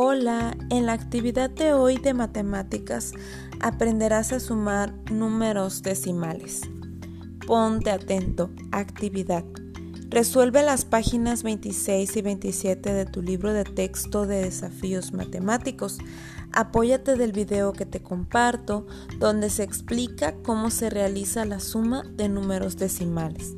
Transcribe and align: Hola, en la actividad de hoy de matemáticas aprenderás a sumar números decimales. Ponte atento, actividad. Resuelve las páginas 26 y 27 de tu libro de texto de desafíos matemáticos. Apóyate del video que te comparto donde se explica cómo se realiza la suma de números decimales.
Hola, 0.00 0.56
en 0.70 0.86
la 0.86 0.92
actividad 0.92 1.50
de 1.50 1.72
hoy 1.72 1.96
de 1.96 2.14
matemáticas 2.14 3.14
aprenderás 3.58 4.32
a 4.32 4.38
sumar 4.38 4.94
números 5.10 5.82
decimales. 5.82 6.60
Ponte 7.48 7.90
atento, 7.90 8.48
actividad. 8.70 9.44
Resuelve 10.08 10.62
las 10.62 10.84
páginas 10.84 11.42
26 11.42 12.16
y 12.16 12.22
27 12.22 12.92
de 12.92 13.06
tu 13.06 13.22
libro 13.22 13.52
de 13.52 13.64
texto 13.64 14.24
de 14.24 14.42
desafíos 14.42 15.12
matemáticos. 15.12 15.98
Apóyate 16.52 17.16
del 17.16 17.32
video 17.32 17.72
que 17.72 17.84
te 17.84 18.00
comparto 18.00 18.86
donde 19.18 19.50
se 19.50 19.64
explica 19.64 20.36
cómo 20.44 20.70
se 20.70 20.90
realiza 20.90 21.44
la 21.44 21.58
suma 21.58 22.04
de 22.04 22.28
números 22.28 22.76
decimales. 22.76 23.56